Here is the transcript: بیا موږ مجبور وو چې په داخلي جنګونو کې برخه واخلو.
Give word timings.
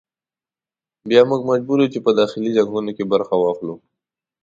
بیا 1.09 1.21
موږ 1.29 1.41
مجبور 1.51 1.77
وو 1.81 1.91
چې 1.93 1.99
په 2.05 2.11
داخلي 2.19 2.49
جنګونو 2.57 2.91
کې 2.97 3.03
برخه 3.13 3.35
واخلو. 3.37 3.75